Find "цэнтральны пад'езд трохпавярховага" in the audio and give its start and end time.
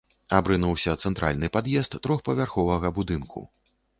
1.09-2.93